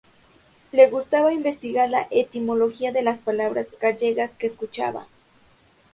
[0.71, 5.05] Le gustaba investigar la etimología de las palabras gallegas que escuchaba.